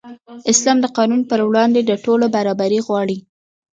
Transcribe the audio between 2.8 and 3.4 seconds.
غواړي.